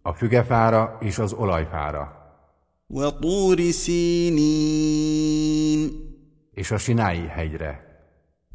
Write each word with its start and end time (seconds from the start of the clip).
A 0.01 0.13
fügefára 0.13 0.97
és 1.01 1.17
az 1.17 1.33
olajfára. 1.33 2.33
Watúri. 2.87 3.71
És 6.51 6.71
a 6.71 6.77
Sinái 6.77 7.27
hegyre. 7.27 7.94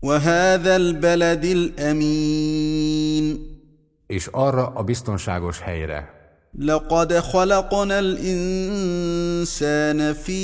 وهذا 0.01 0.75
البلد 0.75 1.45
الأمين 1.45 3.37
és 4.07 4.27
arra 4.31 4.67
a 4.67 4.83
biztonságos 4.83 5.59
helyre. 5.59 6.09
لقد 6.59 7.13
خلقنا 7.19 7.99
الإنسان 7.99 9.43
في 10.13 10.43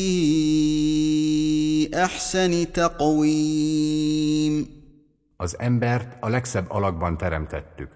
أحسن 1.93 2.71
تقويم 2.71 4.67
Az 5.37 5.55
embert 5.59 6.17
a 6.19 6.29
legszebb 6.29 6.65
alakban 6.69 7.17
teremtettük. 7.17 7.89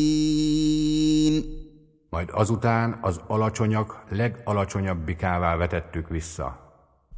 Majd 2.10 2.28
azután 2.32 2.98
az 3.02 3.20
alacsonyak 3.26 4.04
legalacsonyabbikává 4.08 5.56
vetettük 5.56 6.08
vissza. 6.08 6.66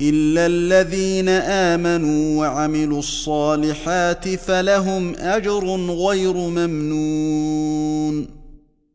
إلا 0.01 0.47
الذين 0.47 1.29
آمنوا 1.29 2.41
وعملوا 2.41 2.99
الصالحات 2.99 4.29
فلهم 4.29 5.15
أجر 5.15 5.65
غير 6.07 6.33
ممنون 6.33 8.39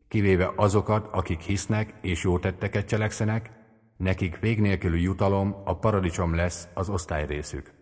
Kivéve 0.08 0.52
azokat, 0.56 1.08
akik 1.12 1.40
hisznek 1.40 1.94
és 2.02 2.22
jó 2.22 2.38
tetteket 2.38 2.86
cselekszenek, 2.86 3.50
nekik 3.96 4.38
vég 4.40 4.60
nélkülű 4.60 4.98
jutalom, 4.98 5.54
a 5.64 5.78
paradicsom 5.78 6.34
lesz 6.34 6.66
az 6.74 6.88
osztályrészük. 6.88 7.72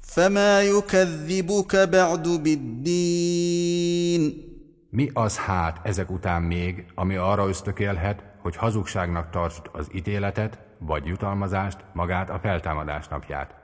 فما 0.00 0.62
يكذبك 0.62 1.76
بعد 1.76 2.28
بالدين 2.42 4.44
Mi 4.90 5.10
az 5.12 5.36
hát 5.36 5.80
ezek 5.82 6.10
után 6.10 6.42
még, 6.42 6.84
ami 6.94 7.16
arra 7.16 7.48
ösztökélhet, 7.48 8.24
hogy 8.42 8.56
hazugságnak 8.56 9.30
tartsd 9.30 9.62
az 9.72 9.88
ítéletet, 9.94 10.58
vagy 10.80 11.06
jutalmazást, 11.06 11.78
magát 11.92 12.30
a 12.30 12.38
feltámadás 12.38 13.08
napját? 13.08 13.54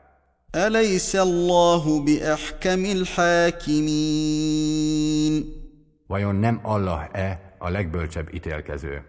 أليس 0.54 1.16
الله 1.16 2.04
بأحكم 2.04 2.84
الحاكمين 2.84 4.42
Vajon 6.06 6.34
nem 6.34 6.60
Allah-e 6.62 7.54
a 7.58 7.68
legbölcsebb 7.68 8.34
ítélkező? 8.34 9.04